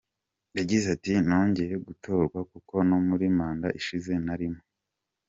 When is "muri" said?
3.07-3.25